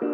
[0.00, 0.12] Herzlich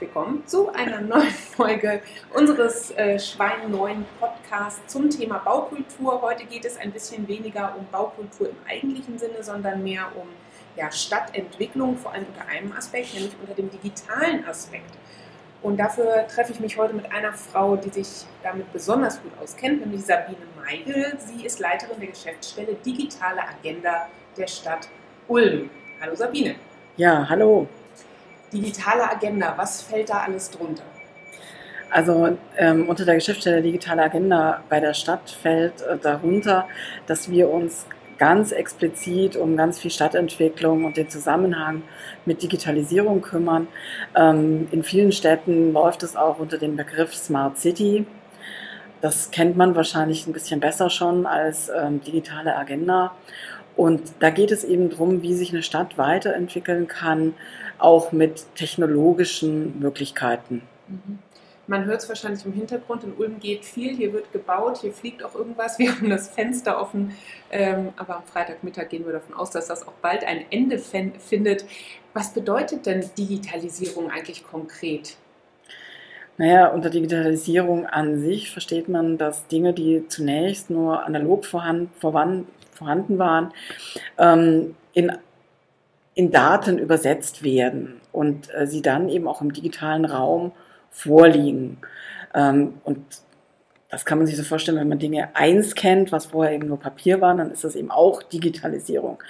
[0.00, 2.00] willkommen zu einer neuen Folge
[2.32, 3.72] unseres äh, Schwein
[4.20, 6.22] Podcasts zum Thema Baukultur.
[6.22, 10.28] Heute geht es ein bisschen weniger um Baukultur im eigentlichen Sinne, sondern mehr um
[10.76, 14.96] ja, Stadtentwicklung, vor allem unter einem Aspekt, nämlich unter dem digitalen Aspekt.
[15.66, 19.80] Und dafür treffe ich mich heute mit einer Frau, die sich damit besonders gut auskennt,
[19.80, 21.18] nämlich Sabine Meigel.
[21.18, 24.86] Sie ist Leiterin der Geschäftsstelle Digitale Agenda der Stadt
[25.26, 25.68] Ulm.
[26.00, 26.54] Hallo Sabine.
[26.96, 27.66] Ja, hallo.
[28.52, 30.84] Digitale Agenda, was fällt da alles drunter?
[31.90, 36.68] Also ähm, unter der Geschäftsstelle Digitale Agenda bei der Stadt fällt äh, darunter,
[37.08, 37.86] dass wir uns
[38.18, 41.82] ganz explizit um ganz viel Stadtentwicklung und den Zusammenhang
[42.24, 43.68] mit Digitalisierung kümmern.
[44.14, 48.06] Ähm, in vielen Städten läuft es auch unter dem Begriff Smart City.
[49.00, 53.12] Das kennt man wahrscheinlich ein bisschen besser schon als ähm, digitale Agenda.
[53.76, 57.34] Und da geht es eben darum, wie sich eine Stadt weiterentwickeln kann,
[57.78, 60.62] auch mit technologischen Möglichkeiten.
[60.88, 61.18] Mhm.
[61.68, 63.02] Man hört es wahrscheinlich im Hintergrund.
[63.02, 65.78] In Ulm geht viel, hier wird gebaut, hier fliegt auch irgendwas.
[65.78, 67.16] Wir haben das Fenster offen.
[67.50, 71.64] Ähm, aber am Freitagmittag gehen wir davon aus, dass das auch bald ein Ende findet.
[72.14, 75.16] Was bedeutet denn Digitalisierung eigentlich konkret?
[76.38, 83.18] Naja, unter Digitalisierung an sich versteht man, dass Dinge, die zunächst nur analog vorhanden, vorhanden
[83.18, 83.52] waren,
[84.18, 85.12] ähm, in,
[86.14, 90.52] in Daten übersetzt werden und äh, sie dann eben auch im digitalen Raum
[90.96, 91.78] vorliegen.
[92.34, 92.98] Ähm, und
[93.90, 97.20] das kann man sich so vorstellen, wenn man Dinge einscannt, was vorher eben nur Papier
[97.20, 99.22] war, dann ist das eben auch Digitalisierung.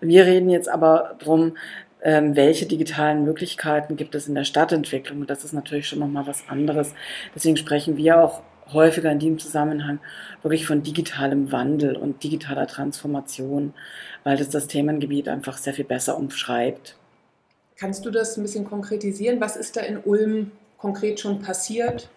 [0.00, 1.56] Wir reden jetzt aber darum,
[2.02, 5.22] ähm, welche digitalen Möglichkeiten gibt es in der Stadtentwicklung.
[5.22, 6.94] Und das ist natürlich schon nochmal was anderes.
[7.34, 10.00] Deswegen sprechen wir auch häufiger in diesem Zusammenhang
[10.42, 13.74] wirklich von digitalem Wandel und digitaler Transformation,
[14.22, 16.96] weil das das Themengebiet einfach sehr viel besser umschreibt.
[17.76, 19.40] Kannst du das ein bisschen konkretisieren?
[19.40, 20.52] Was ist da in Ulm
[20.84, 22.10] konkret schon passiert?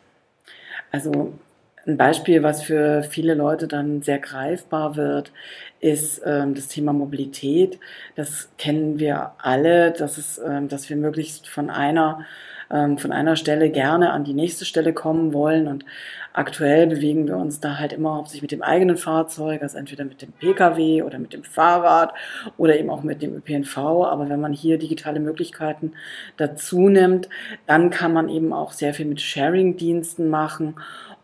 [0.92, 1.40] Also
[1.88, 5.32] ein Beispiel, was für viele Leute dann sehr greifbar wird,
[5.80, 7.80] ist ähm, das Thema Mobilität.
[8.16, 12.26] Das kennen wir alle, dass, es, ähm, dass wir möglichst von einer
[12.70, 15.68] ähm, von einer Stelle gerne an die nächste Stelle kommen wollen.
[15.68, 15.86] Und
[16.34, 20.22] aktuell bewegen wir uns da halt immer hauptsächlich mit dem eigenen Fahrzeug, also entweder mit
[20.22, 22.14] dem Pkw oder mit dem Fahrrad
[22.58, 23.78] oder eben auch mit dem ÖPNV.
[23.78, 25.94] Aber wenn man hier digitale Möglichkeiten
[26.38, 27.30] dazu nimmt,
[27.66, 30.76] dann kann man eben auch sehr viel mit Sharing-Diensten machen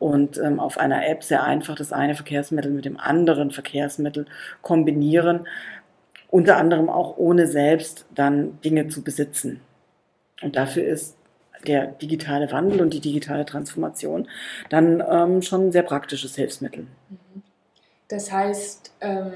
[0.03, 4.25] und ähm, auf einer App sehr einfach das eine Verkehrsmittel mit dem anderen Verkehrsmittel
[4.62, 5.47] kombinieren,
[6.30, 9.62] unter anderem auch ohne selbst dann Dinge zu besitzen.
[10.42, 11.16] Und dafür ist
[11.66, 14.28] der digitale Wandel und die digitale Transformation
[14.69, 16.81] dann ähm, schon ein sehr praktisches Hilfsmittel.
[16.81, 17.44] Mhm.
[18.09, 19.31] Das heißt, ähm,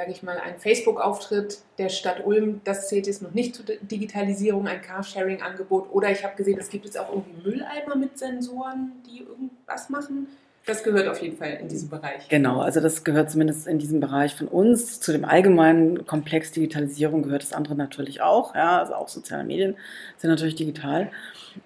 [0.00, 4.66] sage ich mal, ein Facebook-Auftritt der Stadt Ulm, das zählt jetzt noch nicht zur Digitalisierung,
[4.66, 5.92] ein Carsharing-Angebot.
[5.92, 10.28] Oder ich habe gesehen, es gibt jetzt auch irgendwie Mülleimer mit Sensoren, die irgendwas machen.
[10.70, 12.28] Das gehört auf jeden Fall in diesem Bereich.
[12.28, 15.00] Genau, also das gehört zumindest in diesem Bereich von uns.
[15.00, 18.54] Zu dem allgemeinen Komplex Digitalisierung gehört das andere natürlich auch.
[18.54, 19.74] Ja, also auch soziale Medien
[20.18, 21.10] sind natürlich digital.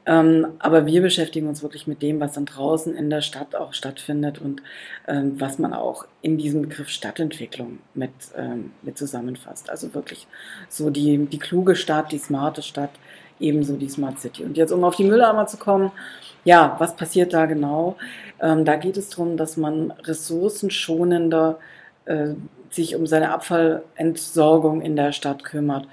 [0.06, 3.74] Ähm, aber wir beschäftigen uns wirklich mit dem, was dann draußen in der Stadt auch
[3.74, 4.62] stattfindet und
[5.06, 9.68] ähm, was man auch in diesem Begriff Stadtentwicklung mit, ähm, mit zusammenfasst.
[9.68, 10.26] Also wirklich
[10.70, 12.92] so die, die kluge Stadt, die smarte Stadt,
[13.40, 14.44] ebenso die Smart City.
[14.44, 15.92] Und jetzt, um auf die Mülleimer zu kommen,
[16.44, 17.96] ja, was passiert da genau?
[18.40, 21.58] Ähm, da geht es darum, dass man ressourcenschonender
[22.04, 22.34] äh,
[22.70, 25.86] sich um seine Abfallentsorgung in der Stadt kümmert.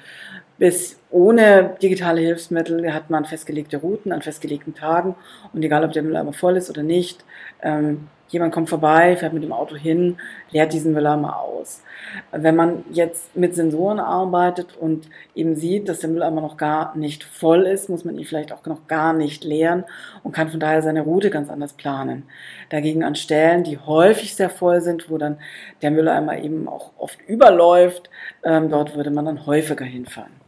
[0.57, 5.15] Bis ohne digitale Hilfsmittel hat man festgelegte Routen an festgelegten Tagen
[5.53, 7.23] und egal, ob der Mülleimer voll ist oder nicht,
[7.63, 10.17] ähm, jemand kommt vorbei, fährt mit dem Auto hin,
[10.51, 11.83] leert diesen Mülleimer aus.
[12.31, 17.23] Wenn man jetzt mit Sensoren arbeitet und eben sieht, dass der Mülleimer noch gar nicht
[17.23, 19.83] voll ist, muss man ihn vielleicht auch noch gar nicht leeren
[20.23, 22.23] und kann von daher seine Route ganz anders planen.
[22.69, 25.37] Dagegen an Stellen, die häufig sehr voll sind, wo dann
[25.81, 28.09] der Mülleimer eben auch oft überläuft,
[28.43, 30.40] ähm, dort würde man dann häufiger hinfahren.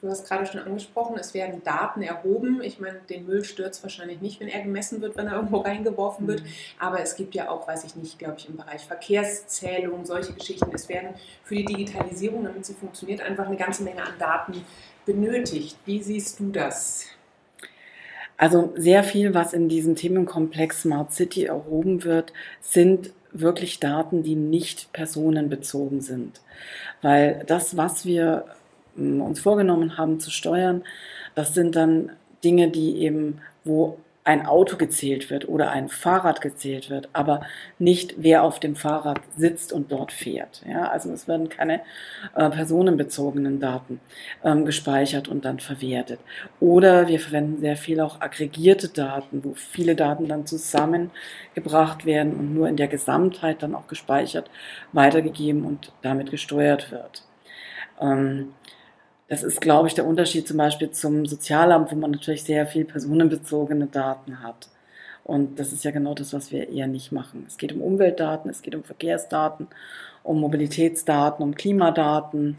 [0.00, 2.62] Du hast gerade schon angesprochen, es werden Daten erhoben.
[2.62, 5.58] Ich meine, den Müll stört es wahrscheinlich nicht, wenn er gemessen wird, wenn er irgendwo
[5.58, 6.42] reingeworfen wird.
[6.42, 6.48] Mhm.
[6.78, 10.70] Aber es gibt ja auch, weiß ich nicht, glaube ich, im Bereich Verkehrszählung, solche Geschichten.
[10.72, 11.10] Es werden
[11.44, 14.64] für die Digitalisierung, damit sie funktioniert, einfach eine ganze Menge an Daten
[15.04, 15.76] benötigt.
[15.84, 17.04] Wie siehst du das?
[18.38, 22.32] Also sehr viel, was in diesem Themenkomplex Smart City erhoben wird,
[22.62, 26.40] sind wirklich Daten, die nicht personenbezogen sind.
[27.02, 28.46] Weil das, was wir
[28.96, 30.82] uns vorgenommen haben zu steuern.
[31.34, 32.10] Das sind dann
[32.42, 37.40] Dinge, die eben, wo ein Auto gezählt wird oder ein Fahrrad gezählt wird, aber
[37.78, 40.62] nicht wer auf dem Fahrrad sitzt und dort fährt.
[40.68, 41.80] Ja, also es werden keine
[42.34, 43.98] äh, personenbezogenen Daten
[44.44, 46.20] ähm, gespeichert und dann verwertet.
[46.60, 52.54] Oder wir verwenden sehr viel auch aggregierte Daten, wo viele Daten dann zusammengebracht werden und
[52.54, 54.50] nur in der Gesamtheit dann auch gespeichert,
[54.92, 57.24] weitergegeben und damit gesteuert wird.
[58.00, 58.52] Ähm,
[59.30, 62.84] das ist, glaube ich, der Unterschied zum Beispiel zum Sozialamt, wo man natürlich sehr viel
[62.84, 64.68] personenbezogene Daten hat.
[65.22, 67.44] Und das ist ja genau das, was wir eher nicht machen.
[67.46, 69.68] Es geht um Umweltdaten, es geht um Verkehrsdaten,
[70.24, 72.56] um Mobilitätsdaten, um Klimadaten.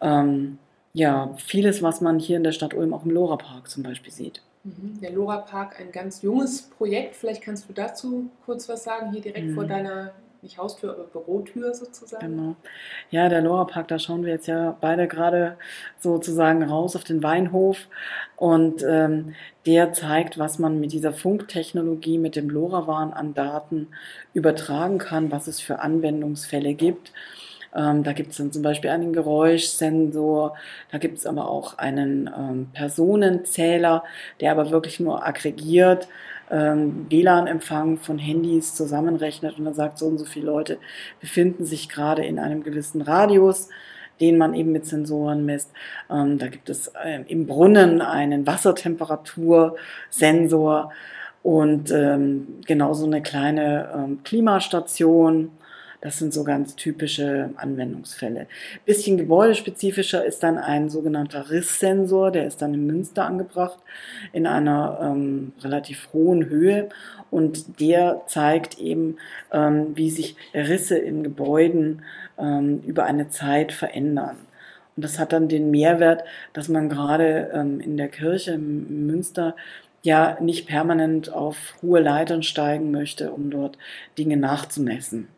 [0.00, 0.58] Ähm,
[0.92, 4.42] ja, vieles, was man hier in der Stadt Ulm auch im Lora-Park zum Beispiel sieht.
[4.62, 5.00] Mhm.
[5.00, 7.16] Der Lora-Park, ein ganz junges Projekt.
[7.16, 9.54] Vielleicht kannst du dazu kurz was sagen, hier direkt mhm.
[9.56, 12.36] vor deiner nicht Haustür, aber Bürotür sozusagen.
[12.36, 12.56] Genau.
[13.10, 15.56] Ja, der Lora Park, da schauen wir jetzt ja beide gerade
[16.00, 17.86] sozusagen raus auf den Weinhof
[18.36, 19.34] und ähm,
[19.66, 23.88] der zeigt, was man mit dieser Funktechnologie, mit dem LoRaWAN an Daten
[24.34, 27.12] übertragen kann, was es für Anwendungsfälle gibt.
[27.74, 30.56] Ähm, da gibt es dann zum Beispiel einen Geräuschsensor,
[30.90, 34.02] da gibt es aber auch einen ähm, Personenzähler,
[34.40, 36.08] der aber wirklich nur aggregiert
[36.52, 40.78] ähm, WLAN-Empfang von Handys zusammenrechnet und dann sagt, so und so viele Leute
[41.20, 43.68] befinden sich gerade in einem gewissen Radius
[44.20, 45.72] den man eben mit Sensoren misst.
[46.08, 50.92] Ähm, da gibt es äh, im Brunnen einen Wassertemperatursensor
[51.42, 55.50] und ähm, genauso eine kleine ähm, Klimastation
[56.02, 58.48] das sind so ganz typische Anwendungsfälle.
[58.84, 63.78] Bisschen gebäudespezifischer ist dann ein sogenannter Risssensor, der ist dann in Münster angebracht,
[64.32, 66.88] in einer ähm, relativ hohen Höhe
[67.30, 69.16] und der zeigt eben,
[69.52, 72.02] ähm, wie sich Risse in Gebäuden
[72.36, 74.36] ähm, über eine Zeit verändern.
[74.96, 79.54] Und das hat dann den Mehrwert, dass man gerade ähm, in der Kirche in Münster
[80.02, 83.78] ja nicht permanent auf hohe Leitern steigen möchte, um dort
[84.18, 85.28] Dinge nachzumessen.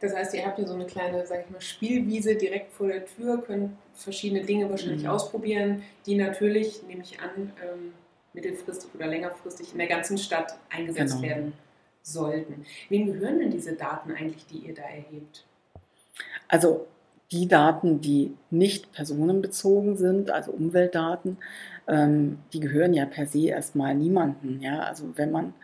[0.00, 3.06] Das heißt, ihr habt hier so eine kleine, sag ich mal, Spielwiese direkt vor der
[3.06, 5.10] Tür, könnt verschiedene Dinge wahrscheinlich mhm.
[5.10, 7.92] ausprobieren, die natürlich, nehme ich an, ähm,
[8.34, 11.28] mittelfristig oder längerfristig in der ganzen Stadt eingesetzt genau.
[11.28, 11.52] werden
[12.02, 12.66] sollten.
[12.90, 15.44] Wem gehören denn diese Daten eigentlich, die ihr da erhebt?
[16.46, 16.86] Also
[17.32, 21.38] die Daten, die nicht personenbezogen sind, also Umweltdaten,
[21.88, 24.60] ähm, die gehören ja per se erstmal niemanden.
[24.60, 24.80] Ja?
[24.80, 25.54] Also wenn man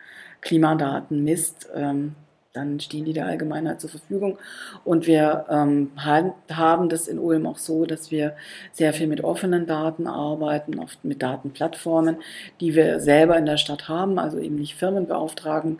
[0.40, 2.16] Klimadaten misst, ähm,
[2.52, 4.38] dann stehen die der Allgemeinheit zur Verfügung.
[4.84, 8.36] Und wir ähm, haben das in Ulm auch so, dass wir
[8.72, 12.16] sehr viel mit offenen Daten arbeiten, oft mit Datenplattformen,
[12.60, 15.78] die wir selber in der Stadt haben, also eben nicht Firmen beauftragen,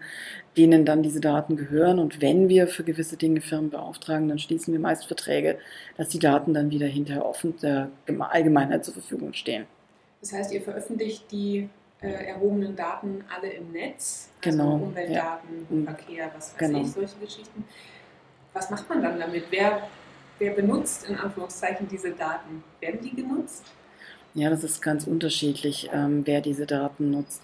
[0.57, 1.99] denen dann diese Daten gehören.
[1.99, 5.59] Und wenn wir für gewisse Dinge Firmen beauftragen, dann schließen wir meist Verträge,
[5.99, 9.67] dass die Daten dann wieder hinterher offen der Allgemeinheit zur Verfügung stehen.
[10.23, 11.69] Das heißt, ihr veröffentlicht die
[12.03, 15.85] äh, erhobenen Daten alle im Netz, also genau, Umweltdaten, ja.
[15.85, 16.81] Verkehr, was weiß genau.
[16.81, 17.65] ich, solche Geschichten.
[18.53, 19.45] Was macht man dann damit?
[19.51, 19.89] Wer,
[20.39, 22.63] wer benutzt in Anführungszeichen diese Daten?
[22.81, 23.65] Werden die genutzt?
[24.35, 27.43] Ja, das ist ganz unterschiedlich, ähm, wer diese Daten nutzt.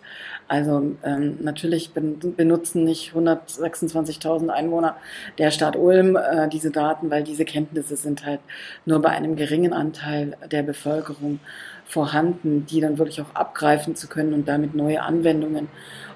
[0.49, 4.97] Also ähm, natürlich benutzen nicht 126.000 Einwohner
[5.37, 8.41] der Stadt Ulm äh, diese Daten, weil diese Kenntnisse sind halt
[8.87, 11.41] nur bei einem geringen Anteil der Bevölkerung
[11.89, 15.69] vorhanden, die dann wirklich auch abgreifen zu können und damit neue Anwendungen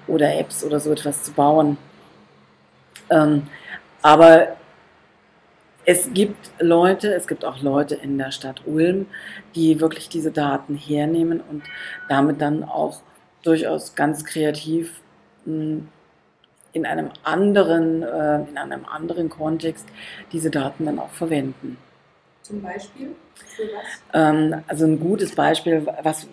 [0.07, 1.77] oder Apps oder so etwas zu bauen.
[3.09, 3.47] Ähm,
[4.01, 4.55] aber
[5.85, 9.07] es gibt Leute, es gibt auch Leute in der Stadt Ulm,
[9.55, 11.63] die wirklich diese Daten hernehmen und
[12.07, 13.01] damit dann auch
[13.41, 15.01] durchaus ganz kreativ
[15.45, 15.87] hm,
[16.71, 19.87] in einem anderen, äh, in einem anderen Kontext
[20.31, 21.77] diese Daten dann auch verwenden.
[22.43, 23.15] Zum Beispiel?
[24.13, 26.27] Ähm, also ein gutes Beispiel, was,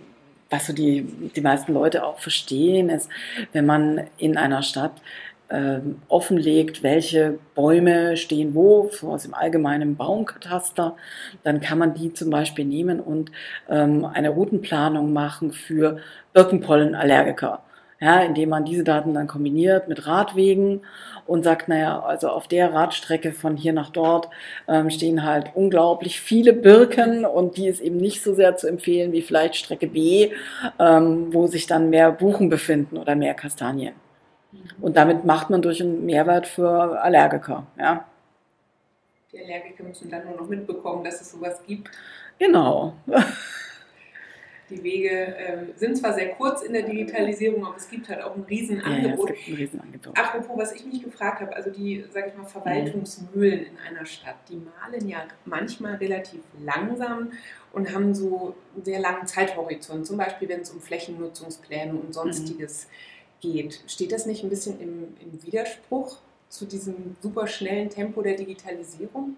[0.51, 3.09] was so die, die meisten Leute auch verstehen, ist,
[3.53, 5.01] wenn man in einer Stadt
[5.51, 10.97] ähm, offenlegt, welche Bäume stehen wo, so aus dem allgemeinen Baumkataster,
[11.45, 13.31] dann kann man die zum Beispiel nehmen und
[13.69, 15.99] ähm, eine Routenplanung machen für
[16.33, 17.63] Birkenpollenallergiker
[18.01, 20.81] ja, indem man diese Daten dann kombiniert mit Radwegen
[21.27, 24.31] und sagt, naja, also auf der Radstrecke von hier nach dort
[24.69, 29.13] ähm, stehen halt unglaublich viele Birken und die ist eben nicht so sehr zu empfehlen
[29.13, 30.31] wie vielleicht Strecke B,
[30.79, 33.95] ähm, wo sich dann mehr Buchen befinden oder mehr Kastanien.
[34.81, 37.67] Und damit macht man durch einen Mehrwert für Allergiker.
[37.79, 38.07] Ja.
[39.33, 41.91] Die Allergiker müssen dann nur noch mitbekommen, dass es sowas gibt.
[42.39, 42.95] Genau.
[44.71, 48.37] Die Wege ähm, sind zwar sehr kurz in der Digitalisierung, aber es gibt halt auch
[48.37, 49.31] ein Riesenangebot.
[49.31, 50.19] Ja, ja, ein Riesenangebot.
[50.19, 54.37] Apropos, was ich mich gefragt habe, also die, sage ich mal, Verwaltungsmühlen in einer Stadt,
[54.49, 57.33] die malen ja manchmal relativ langsam
[57.73, 60.07] und haben so einen sehr langen Zeithorizont.
[60.07, 63.53] Zum Beispiel, wenn es um Flächennutzungspläne und sonstiges mhm.
[63.53, 63.81] geht.
[63.87, 69.37] Steht das nicht ein bisschen im, im Widerspruch zu diesem super schnellen Tempo der Digitalisierung?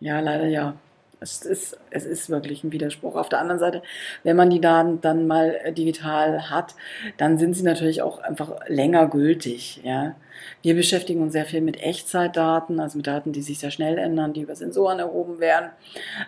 [0.00, 0.76] Ja, leider ja.
[1.20, 3.16] Es ist, es ist wirklich ein Widerspruch.
[3.16, 3.82] Auf der anderen Seite,
[4.22, 6.74] wenn man die Daten dann mal äh, digital hat,
[7.16, 9.80] dann sind sie natürlich auch einfach länger gültig.
[9.82, 10.14] Ja.
[10.62, 14.32] Wir beschäftigen uns sehr viel mit Echtzeitdaten, also mit Daten, die sich sehr schnell ändern,
[14.32, 15.70] die über Sensoren erhoben werden.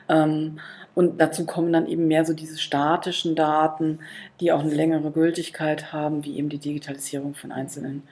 [0.08, 0.58] Ähm,
[0.94, 4.00] und dazu kommen dann eben mehr so diese statischen Daten,
[4.40, 8.02] die auch eine längere Gültigkeit haben, wie eben die Digitalisierung von einzelnen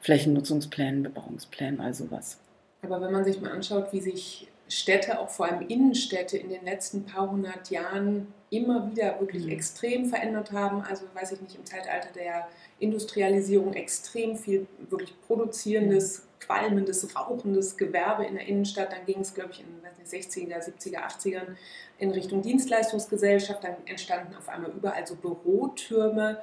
[0.00, 2.38] Flächennutzungsplänen, Bebauungsplänen, all sowas.
[2.82, 6.64] Aber wenn man sich mal anschaut, wie sich Städte, auch vor allem Innenstädte, in den
[6.64, 9.52] letzten paar hundert Jahren immer wieder wirklich mhm.
[9.52, 10.82] extrem verändert haben.
[10.82, 16.40] Also weiß ich nicht, im Zeitalter der Industrialisierung extrem viel wirklich produzierendes, mhm.
[16.40, 18.92] qualmendes, rauchendes Gewerbe in der Innenstadt.
[18.92, 21.56] Dann ging es, glaube ich, in den 60er, 70er, 80ern
[21.98, 23.62] in Richtung Dienstleistungsgesellschaft.
[23.62, 26.40] Dann entstanden auf einmal überall so Bürotürme.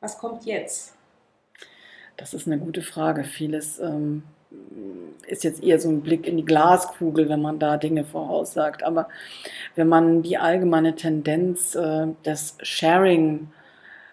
[0.00, 0.94] Was kommt jetzt?
[2.16, 3.24] Das ist eine gute Frage.
[3.24, 4.24] Vieles ähm,
[5.26, 8.82] ist jetzt eher so ein Blick in die Glaskugel, wenn man da Dinge voraussagt.
[8.82, 9.08] Aber
[9.76, 13.48] wenn man die allgemeine Tendenz äh, des Sharing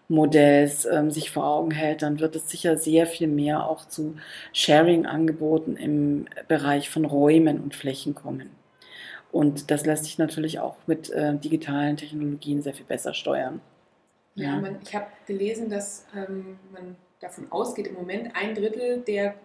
[0.09, 4.15] Modells ähm, sich vor Augen hält, dann wird es sicher sehr viel mehr auch zu
[4.53, 8.51] Sharing-Angeboten im Bereich von Räumen und Flächen kommen.
[9.31, 13.59] Und das lässt sich natürlich auch mit äh, digitalen Technologien sehr viel besser steuern.
[14.35, 14.61] Ja, ja.
[14.61, 19.35] Man, ich habe gelesen, dass ähm, man davon ausgeht, im Moment ein Drittel der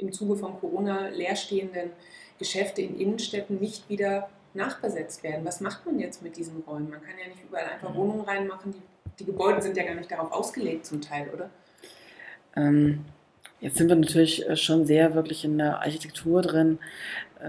[0.00, 1.90] im Zuge von Corona leerstehenden
[2.38, 5.44] Geschäfte in Innenstädten nicht wieder nachbesetzt werden.
[5.44, 6.90] Was macht man jetzt mit diesen Räumen?
[6.90, 7.98] Man kann ja nicht überall einfach mhm.
[7.98, 8.72] Wohnungen reinmachen.
[8.72, 8.82] Die,
[9.20, 11.50] die Gebäude sind ja gar nicht darauf ausgelegt zum Teil, oder?
[12.56, 13.04] Ähm,
[13.60, 16.78] jetzt sind wir natürlich äh, schon sehr wirklich in der Architektur drin.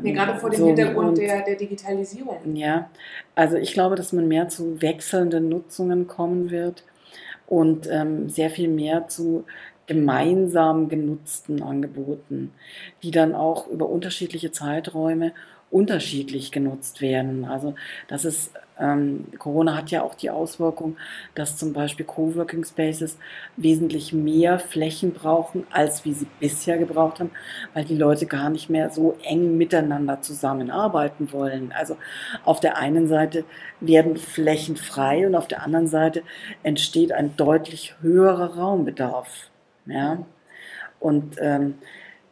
[0.02, 2.56] Nee, gerade vor dem so, Hintergrund der, der Digitalisierung.
[2.56, 2.90] Ja,
[3.36, 6.84] also ich glaube, dass man mehr zu wechselnden Nutzungen kommen wird
[7.48, 9.44] und ähm, sehr viel mehr zu
[9.92, 12.54] gemeinsam genutzten Angeboten,
[13.04, 15.34] die dann auch über unterschiedliche Zeiträume
[15.70, 17.44] unterschiedlich genutzt werden.
[17.44, 17.76] Also
[18.08, 20.96] das ist, ähm, Corona hat ja auch die Auswirkung,
[21.36, 23.18] dass zum Beispiel Coworking Spaces
[23.58, 27.32] wesentlich mehr Flächen brauchen, als wie sie bisher gebraucht haben,
[27.74, 31.74] weil die Leute gar nicht mehr so eng miteinander zusammenarbeiten wollen.
[31.78, 31.98] Also
[32.46, 33.44] auf der einen Seite
[33.82, 36.24] werden Flächen frei und auf der anderen Seite
[36.64, 39.51] entsteht ein deutlich höherer Raumbedarf.
[39.86, 40.26] Ja?
[41.00, 41.76] Und ähm,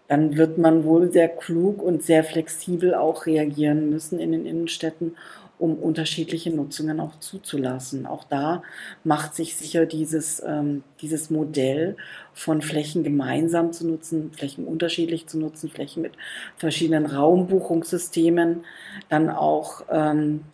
[0.07, 5.15] dann wird man wohl sehr klug und sehr flexibel auch reagieren müssen in den Innenstädten,
[5.59, 8.07] um unterschiedliche Nutzungen auch zuzulassen.
[8.07, 8.63] Auch da
[9.03, 11.97] macht sich sicher dieses, ähm, dieses Modell
[12.33, 16.13] von Flächen gemeinsam zu nutzen, Flächen unterschiedlich zu nutzen, Flächen mit
[16.55, 18.63] verschiedenen Raumbuchungssystemen
[19.09, 20.45] dann auch ähm,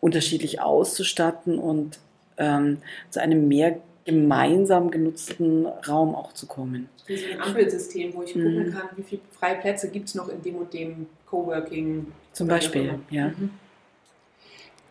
[0.00, 1.98] unterschiedlich auszustatten und
[2.36, 2.78] ähm,
[3.10, 6.88] zu einem mehr gemeinsam genutzten Raum auch zu kommen.
[7.06, 8.42] Wie so ein Ampelsystem, wo ich mhm.
[8.42, 12.12] gucken kann, wie viele freie Plätze gibt es noch in dem und dem Coworking.
[12.32, 13.28] Zum Beispiel, ja.
[13.28, 13.50] Mhm.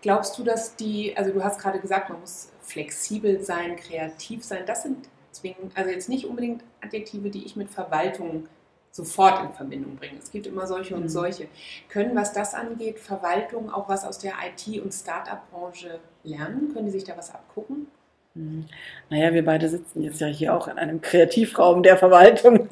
[0.02, 4.64] Glaubst du, dass die, also du hast gerade gesagt, man muss flexibel sein, kreativ sein,
[4.66, 4.98] das sind
[5.32, 8.48] zwingend, also jetzt nicht unbedingt Adjektive, die ich mit Verwaltung
[8.92, 10.20] sofort in Verbindung bringe.
[10.20, 11.10] Es gibt immer solche und mhm.
[11.10, 11.48] solche.
[11.90, 16.74] Können, was das angeht, Verwaltung auch was aus der IT- und Start-up-Branche lernen?
[16.74, 17.88] Können die sich da was abgucken?
[18.36, 18.66] Mhm.
[19.10, 22.68] Naja, wir beide sitzen jetzt ja hier auch in einem Kreativraum der Verwaltung,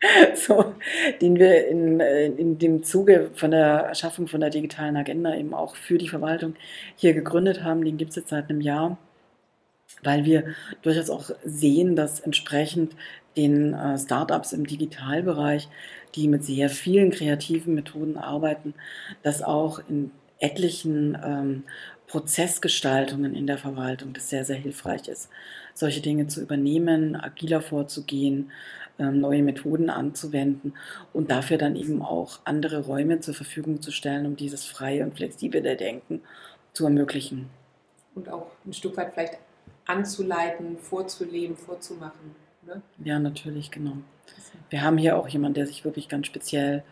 [0.34, 0.74] so,
[1.20, 5.54] den wir in, äh, in dem Zuge von der Erschaffung von der digitalen Agenda eben
[5.54, 6.54] auch für die Verwaltung
[6.96, 7.84] hier gegründet haben.
[7.84, 8.98] Den gibt es jetzt seit einem Jahr,
[10.02, 12.96] weil wir durchaus auch sehen, dass entsprechend
[13.36, 15.68] den äh, Startups im Digitalbereich,
[16.16, 18.74] die mit sehr vielen kreativen Methoden arbeiten,
[19.22, 21.64] dass auch in etlichen ähm,
[22.10, 25.28] Prozessgestaltungen in der Verwaltung, das sehr, sehr hilfreich ist,
[25.74, 28.50] solche Dinge zu übernehmen, agiler vorzugehen,
[28.98, 30.74] ähm, neue Methoden anzuwenden
[31.12, 35.14] und dafür dann eben auch andere Räume zur Verfügung zu stellen, um dieses freie und
[35.14, 36.20] flexible Denken
[36.72, 37.48] zu ermöglichen.
[38.16, 39.38] Und auch ein Stück weit vielleicht
[39.86, 42.34] anzuleiten, vorzuleben, vorzumachen.
[42.66, 42.82] Ne?
[43.04, 43.92] Ja, natürlich, genau.
[44.68, 46.82] Wir haben hier auch jemanden, der sich wirklich ganz speziell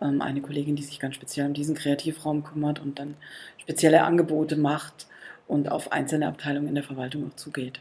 [0.00, 3.14] ähm, eine Kollegin, die sich ganz speziell um diesen Kreativraum kümmert und dann
[3.58, 5.06] spezielle Angebote macht
[5.46, 7.80] und auf einzelne Abteilungen in der Verwaltung auch zugeht.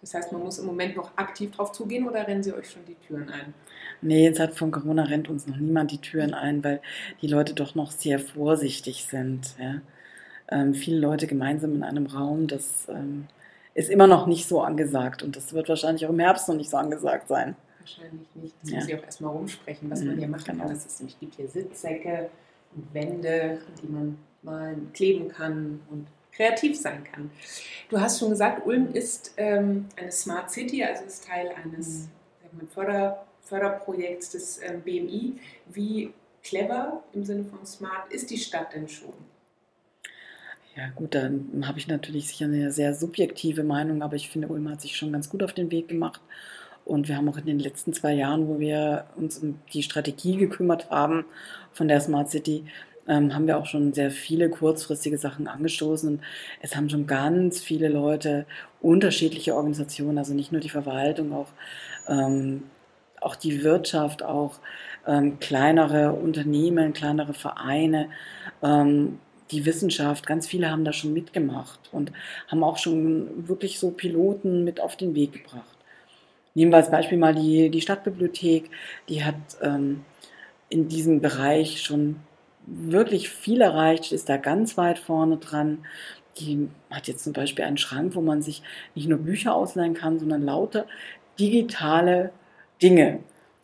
[0.00, 2.84] Das heißt, man muss im Moment noch aktiv drauf zugehen oder rennen Sie euch schon
[2.86, 3.52] die Türen ein?
[4.00, 6.80] Nee, in Zeit von Corona rennt uns noch niemand die Türen ein, weil
[7.20, 9.54] die Leute doch noch sehr vorsichtig sind.
[9.58, 9.82] Ja?
[10.50, 13.26] Ähm, viele Leute gemeinsam in einem Raum, das ähm,
[13.74, 16.70] ist immer noch nicht so angesagt und das wird wahrscheinlich auch im Herbst noch nicht
[16.70, 18.54] so angesagt sein wahrscheinlich nicht.
[18.62, 18.76] Das ja.
[18.76, 20.64] muss ich auch erstmal rumsprechen, was mhm, man hier machen genau.
[20.64, 20.74] kann.
[20.74, 22.30] Das ist, gibt hier Sitzsäcke
[22.74, 27.30] und Wände, die man mal kleben kann und kreativ sein kann.
[27.88, 32.08] Du hast schon gesagt, Ulm ist ähm, eine Smart City, also ist Teil eines
[32.52, 32.68] mhm.
[32.68, 35.34] Förder, Förderprojekts des ähm, BMI.
[35.66, 39.12] Wie clever im Sinne von smart ist die Stadt denn schon?
[40.76, 44.70] Ja gut, dann habe ich natürlich sicher eine sehr subjektive Meinung, aber ich finde, Ulm
[44.70, 46.20] hat sich schon ganz gut auf den Weg gemacht.
[46.90, 50.36] Und wir haben auch in den letzten zwei Jahren, wo wir uns um die Strategie
[50.36, 51.24] gekümmert haben
[51.72, 52.64] von der Smart City,
[53.06, 56.20] ähm, haben wir auch schon sehr viele kurzfristige Sachen angestoßen.
[56.60, 58.44] Es haben schon ganz viele Leute,
[58.80, 61.52] unterschiedliche Organisationen, also nicht nur die Verwaltung, auch,
[62.08, 62.64] ähm,
[63.20, 64.58] auch die Wirtschaft, auch
[65.06, 68.08] ähm, kleinere Unternehmen, kleinere Vereine,
[68.64, 69.20] ähm,
[69.52, 72.10] die Wissenschaft, ganz viele haben da schon mitgemacht und
[72.48, 75.79] haben auch schon wirklich so Piloten mit auf den Weg gebracht.
[76.54, 78.70] Nehmen wir als Beispiel mal die, die Stadtbibliothek,
[79.08, 80.04] die hat ähm,
[80.68, 82.16] in diesem Bereich schon
[82.66, 85.84] wirklich viel erreicht, ist da ganz weit vorne dran.
[86.38, 88.62] Die hat jetzt zum Beispiel einen Schrank, wo man sich
[88.94, 90.86] nicht nur Bücher ausleihen kann, sondern lauter
[91.38, 92.32] digitale
[92.82, 93.20] Dinge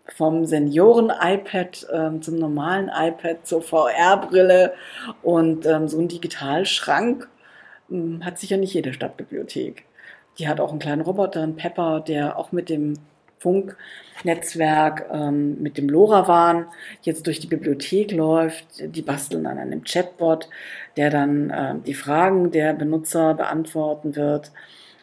[0.08, 4.72] vom Senioren-iPad ähm, zum normalen iPad zur VR-Brille
[5.22, 7.28] und ähm, so ein Digitalschrank
[7.90, 9.84] ähm, hat sicher nicht jede Stadtbibliothek.
[10.38, 12.94] Die hat auch einen kleinen Roboter, einen Pepper, der auch mit dem
[13.38, 16.66] Funknetzwerk, ähm, mit dem LoRaWAN
[17.02, 18.66] jetzt durch die Bibliothek läuft.
[18.80, 20.48] Die basteln an einem Chatbot,
[20.96, 24.52] der dann äh, die Fragen der Benutzer beantworten wird.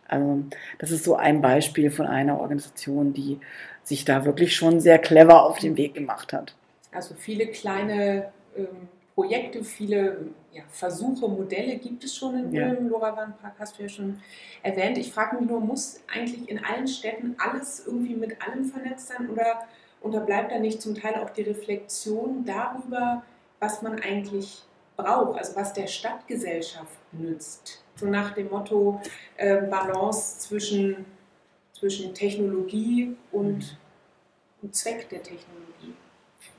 [0.07, 0.43] Also
[0.79, 3.39] das ist so ein Beispiel von einer Organisation, die
[3.83, 6.55] sich da wirklich schon sehr clever auf den Weg gemacht hat.
[6.91, 12.53] Also viele kleine ähm, Projekte, viele ja, Versuche, Modelle gibt es schon in Ulm.
[12.53, 12.71] Ja.
[12.71, 14.19] Lorawan Park hast du ja schon
[14.61, 14.97] erwähnt.
[14.97, 19.29] Ich frage mich nur, muss eigentlich in allen Städten alles irgendwie mit allem vernetzt sein
[19.29, 19.67] oder
[20.01, 23.23] unterbleibt da nicht zum Teil auch die Reflexion darüber,
[23.59, 24.63] was man eigentlich
[24.97, 27.83] braucht, also was der Stadtgesellschaft nützt?
[27.95, 28.99] So nach dem Motto
[29.37, 31.05] äh, Balance zwischen
[31.83, 33.77] zwischen Technologie und,
[34.61, 35.93] und Zweck der Technologie?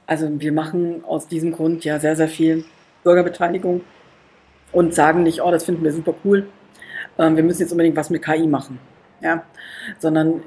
[0.06, 2.64] Also wir machen aus diesem Grund ja sehr, sehr viel
[3.02, 3.82] Bürgerbeteiligung
[4.72, 6.46] und sagen nicht, oh, das finden wir super cool,
[7.18, 8.78] ähm, wir müssen jetzt unbedingt was mit KI machen.
[9.20, 9.44] Ja?
[9.98, 10.42] Sondern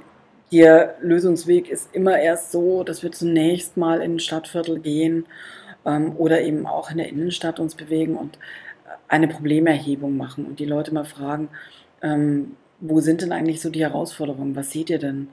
[0.51, 5.25] der Lösungsweg ist immer erst so, dass wir zunächst mal in ein Stadtviertel gehen
[5.85, 8.37] ähm, oder eben auch in der Innenstadt uns bewegen und
[9.07, 11.49] eine Problemerhebung machen und die Leute mal fragen,
[12.01, 14.55] ähm, wo sind denn eigentlich so die Herausforderungen?
[14.55, 15.29] Was seht ihr denn?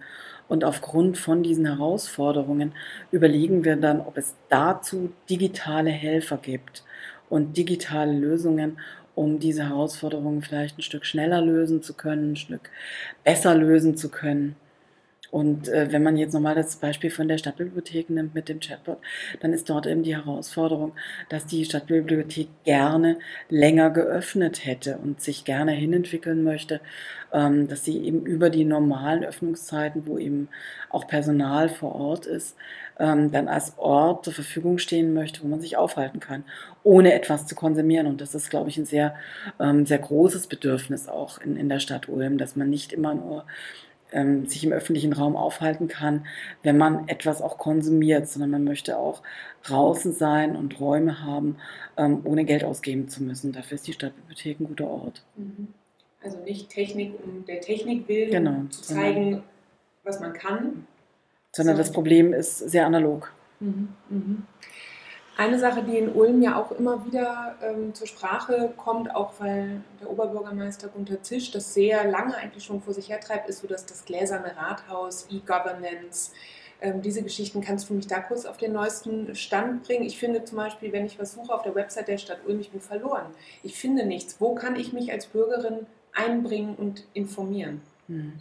[0.48, 2.72] Und aufgrund von diesen Herausforderungen
[3.10, 6.84] überlegen wir dann, ob es dazu digitale Helfer gibt
[7.30, 8.78] und digitale Lösungen,
[9.14, 12.70] um diese Herausforderungen vielleicht ein Stück schneller lösen zu können, ein Stück
[13.22, 14.56] besser lösen zu können.
[15.34, 18.98] Und äh, wenn man jetzt nochmal das Beispiel von der Stadtbibliothek nimmt mit dem Chatbot,
[19.40, 20.92] dann ist dort eben die Herausforderung,
[21.28, 23.18] dass die Stadtbibliothek gerne
[23.48, 26.80] länger geöffnet hätte und sich gerne hinentwickeln möchte,
[27.32, 30.50] ähm, dass sie eben über die normalen Öffnungszeiten, wo eben
[30.88, 32.54] auch Personal vor Ort ist,
[33.00, 36.44] ähm, dann als Ort zur Verfügung stehen möchte, wo man sich aufhalten kann,
[36.84, 38.06] ohne etwas zu konsumieren.
[38.06, 39.16] Und das ist, glaube ich, ein sehr,
[39.58, 43.44] ähm, sehr großes Bedürfnis auch in, in der Stadt Ulm, dass man nicht immer nur
[44.14, 46.26] ähm, sich im öffentlichen Raum aufhalten kann,
[46.62, 49.22] wenn man etwas auch konsumiert, sondern man möchte auch
[49.64, 51.56] draußen sein und Räume haben,
[51.96, 53.52] ähm, ohne Geld ausgeben zu müssen.
[53.52, 55.22] Dafür ist die Stadtbibliothek ein guter Ort.
[55.36, 55.68] Mhm.
[56.22, 59.42] Also nicht Technik um der Technik willen genau, zu zeigen,
[60.04, 60.86] was man kann.
[61.52, 61.82] Sondern so.
[61.82, 63.32] das Problem ist sehr analog.
[63.60, 63.88] Mhm.
[64.08, 64.42] Mhm.
[65.36, 69.80] Eine Sache, die in Ulm ja auch immer wieder ähm, zur Sprache kommt, auch weil
[70.00, 73.84] der Oberbürgermeister Gunter Zisch das sehr lange eigentlich schon vor sich hertreibt, ist so, dass
[73.84, 76.30] das gläserne Rathaus, E-Governance,
[76.80, 80.04] ähm, diese Geschichten, kannst du mich da kurz auf den neuesten Stand bringen?
[80.04, 82.70] Ich finde zum Beispiel, wenn ich was suche auf der Website der Stadt Ulm, ich
[82.70, 83.26] bin verloren.
[83.64, 84.40] Ich finde nichts.
[84.40, 87.80] Wo kann ich mich als Bürgerin einbringen und informieren?
[88.06, 88.34] Hm.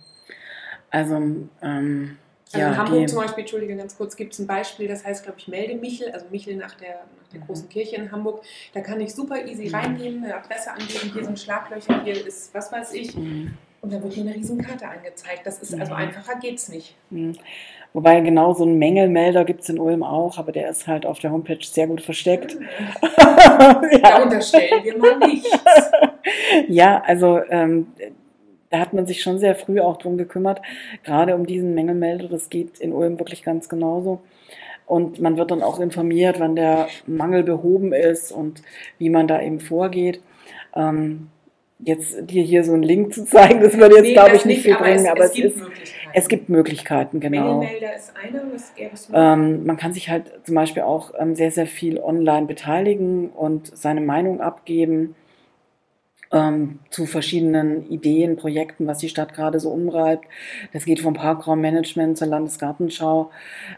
[0.92, 1.16] Also,
[1.64, 2.18] ähm
[2.54, 5.24] also ja, in Hamburg zum Beispiel, Entschuldige, ganz kurz, gibt es ein Beispiel, das heißt,
[5.24, 7.46] glaube ich, Melde Michel, also Michel nach der, nach der mhm.
[7.46, 8.44] großen Kirche in Hamburg.
[8.74, 9.76] Da kann ich super easy mhm.
[9.76, 13.16] reingehen, eine Adresse angeben, hier sind Schlaglöcher, hier ist was weiß ich.
[13.16, 13.54] Mhm.
[13.82, 15.42] Und dann wird mir eine Riesenkarte angezeigt.
[15.44, 16.00] Das ist also mhm.
[16.00, 16.96] einfacher geht's nicht.
[17.10, 17.36] Mhm.
[17.92, 21.20] Wobei genau so einen Mängelmelder gibt es in Ulm auch, aber der ist halt auf
[21.20, 22.58] der Homepage sehr gut versteckt.
[23.02, 24.00] ja.
[24.02, 25.50] Da unterstellen wir mal nichts.
[26.70, 27.88] ja, also ähm,
[28.74, 30.60] da hat man sich schon sehr früh auch drum gekümmert,
[31.04, 32.28] gerade um diesen Mängelmelder.
[32.28, 34.22] Das geht in Ulm wirklich ganz genauso.
[34.88, 38.64] Und man wird dann auch informiert, wann der Mangel behoben ist und
[38.98, 40.22] wie man da eben vorgeht.
[40.76, 41.28] Ähm,
[41.78, 44.64] jetzt dir hier so einen Link zu zeigen, das würde jetzt, nee, glaube ich, nicht
[44.64, 45.62] viel bringen, aber es, es, ist,
[46.14, 47.60] es gibt Möglichkeiten, genau.
[47.60, 51.36] Mängelmelder ist eine, was gäbe es ähm, Man kann sich halt zum Beispiel auch ähm,
[51.36, 55.14] sehr, sehr viel online beteiligen und seine Meinung abgeben
[56.34, 60.26] ähm, zu verschiedenen Ideen, Projekten, was die Stadt gerade so umreibt.
[60.74, 63.32] Das geht vom Parkraummanagement zur Landesgartenschau,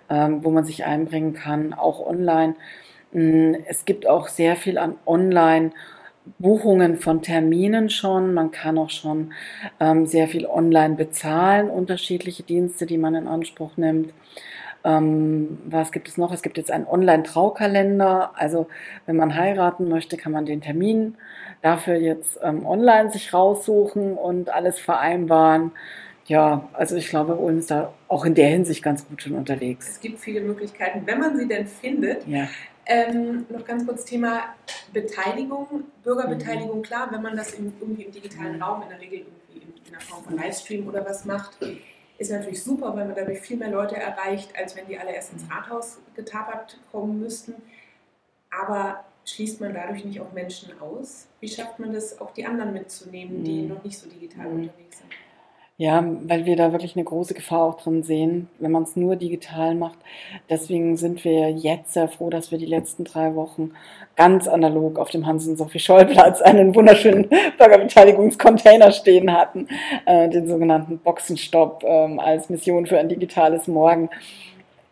[0.09, 2.55] ähm, wo man sich einbringen kann, auch online.
[3.11, 5.71] Mm, es gibt auch sehr viel an Online-
[6.39, 8.33] Buchungen von Terminen schon.
[8.33, 9.33] Man kann auch schon
[9.79, 14.11] ähm, sehr viel online bezahlen, unterschiedliche Dienste, die man in Anspruch nimmt.
[14.85, 16.31] Ähm, was gibt es noch?
[16.31, 18.31] Es gibt jetzt einen Online-Traukalender.
[18.35, 18.67] Also
[19.07, 21.17] wenn man heiraten möchte, kann man den Termin
[21.61, 25.71] dafür jetzt ähm, online sich raussuchen und alles vereinbaren.
[26.27, 29.89] Ja, also ich glaube, wir sind da auch in der Hinsicht ganz gut schon unterwegs.
[29.89, 32.27] Es gibt viele Möglichkeiten, wenn man sie denn findet.
[32.27, 32.47] Ja.
[32.87, 34.43] Ähm, noch ganz kurz Thema
[34.93, 36.79] Beteiligung, Bürgerbeteiligung.
[36.79, 36.83] Mhm.
[36.83, 38.63] Klar, wenn man das im, irgendwie im digitalen mhm.
[38.63, 41.57] Raum in der Regel irgendwie in, in der Form von Livestream oder was macht,
[42.17, 45.33] ist natürlich super, weil man dadurch viel mehr Leute erreicht, als wenn die alle erst
[45.33, 47.55] ins Rathaus getapert kommen müssten.
[48.49, 51.27] Aber schließt man dadurch nicht auch Menschen aus?
[51.39, 53.69] Wie schafft man das, auch die anderen mitzunehmen, die mhm.
[53.69, 54.61] noch nicht so digital mhm.
[54.61, 55.11] unterwegs sind?
[55.77, 59.17] Ja, weil wir da wirklich eine große Gefahr auch drin sehen, wenn man es nur
[59.17, 59.97] digital macht.
[60.49, 63.71] Deswegen sind wir jetzt sehr froh, dass wir die letzten drei Wochen
[64.15, 69.67] ganz analog auf dem Hansen-Sophie-Scholl-Platz einen wunderschönen Bürgerbeteiligungscontainer stehen hatten,
[70.05, 74.09] äh, den sogenannten Boxenstopp äh, als Mission für ein digitales Morgen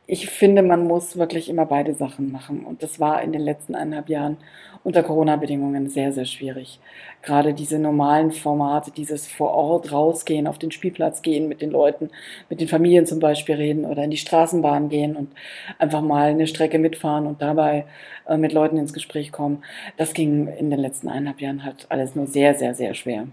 [0.06, 2.66] ich finde, man muss wirklich immer beide Sachen machen.
[2.66, 4.38] Und das war in den letzten eineinhalb Jahren
[4.84, 6.80] unter Corona-Bedingungen sehr, sehr schwierig.
[7.22, 12.10] Gerade diese normalen Formate, dieses vor Ort rausgehen, auf den Spielplatz gehen mit den Leuten,
[12.50, 15.32] mit den Familien zum Beispiel reden oder in die Straßenbahn gehen und
[15.80, 17.86] einfach mal eine Strecke mitfahren und dabei
[18.28, 19.63] äh, mit Leuten ins Gespräch kommen.
[19.96, 23.28] Das ging in den letzten eineinhalb Jahren halt alles nur sehr, sehr, sehr schwer.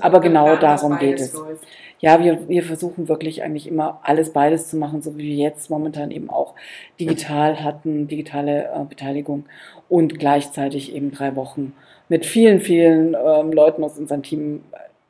[0.00, 1.32] Aber genau darum geht es.
[1.32, 1.66] Läuft.
[2.00, 5.70] Ja, wir, wir versuchen wirklich eigentlich immer alles beides zu machen, so wie wir jetzt
[5.70, 6.54] momentan eben auch
[7.00, 9.46] digital hatten, digitale äh, Beteiligung
[9.88, 11.72] und gleichzeitig eben drei Wochen
[12.08, 14.64] mit vielen, vielen ähm, Leuten aus unserem Team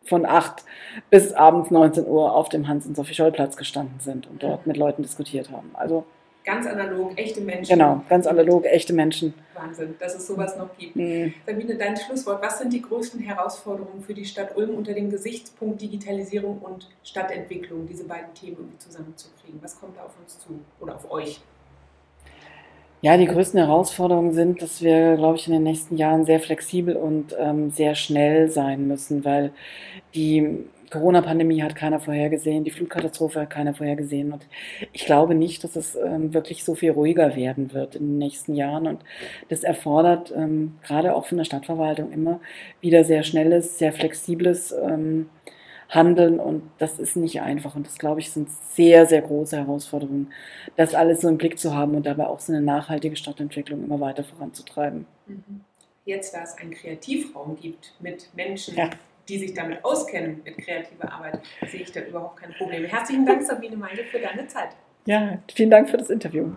[0.05, 0.65] von 8
[1.11, 5.71] bis abends 19 Uhr auf dem Hans-und-Sophie-Scholl-Platz gestanden sind und dort mit Leuten diskutiert haben.
[5.75, 6.05] Also
[6.45, 7.73] Ganz analog, echte Menschen.
[7.73, 9.33] Genau, ganz analog, echte Menschen.
[9.55, 10.95] Wahnsinn, dass es sowas noch gibt.
[10.95, 11.33] Mhm.
[11.47, 12.43] Sabine, dein Schlusswort.
[12.43, 17.87] Was sind die größten Herausforderungen für die Stadt Ulm unter dem Gesichtspunkt Digitalisierung und Stadtentwicklung,
[17.87, 19.59] diese beiden Themen irgendwie zusammenzukriegen?
[19.63, 21.41] Was kommt da auf uns zu oder auf euch?
[23.01, 26.97] Ja, die größten Herausforderungen sind, dass wir, glaube ich, in den nächsten Jahren sehr flexibel
[26.97, 29.53] und ähm, sehr schnell sein müssen, weil
[30.15, 34.33] die Corona-Pandemie hat keiner vorhergesehen, die Flutkatastrophe hat keiner vorhergesehen.
[34.33, 34.47] Und
[34.93, 38.55] ich glaube nicht, dass es ähm, wirklich so viel ruhiger werden wird in den nächsten
[38.55, 38.87] Jahren.
[38.87, 39.05] Und
[39.49, 42.41] das erfordert ähm, gerade auch von der Stadtverwaltung immer
[42.81, 45.29] wieder sehr schnelles, sehr flexibles ähm,
[45.89, 46.39] Handeln.
[46.39, 47.75] Und das ist nicht einfach.
[47.75, 50.33] Und das, glaube ich, sind sehr, sehr große Herausforderungen,
[50.77, 53.99] das alles so im Blick zu haben und dabei auch so eine nachhaltige Stadtentwicklung immer
[53.99, 55.07] weiter voranzutreiben.
[55.27, 55.65] Mhm.
[56.05, 58.91] Jetzt, da es einen Kreativraum gibt mit Menschen, ja
[59.29, 62.85] die sich damit auskennen, mit kreativer Arbeit, sehe ich da überhaupt kein Problem.
[62.85, 64.71] Herzlichen Dank, Sabine Meide, für deine Zeit.
[65.07, 66.53] Ja, vielen Dank für das Interview.